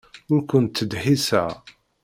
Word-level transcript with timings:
Ur 0.33 0.41
kent-ttdeḥḥiseɣ. 0.49 1.49